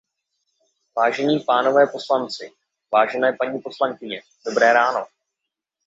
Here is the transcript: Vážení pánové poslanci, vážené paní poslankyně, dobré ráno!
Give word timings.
Vážení 0.97 1.39
pánové 1.39 1.87
poslanci, 1.87 2.51
vážené 2.93 3.33
paní 3.39 3.61
poslankyně, 3.61 4.21
dobré 4.45 4.73
ráno! 4.73 5.05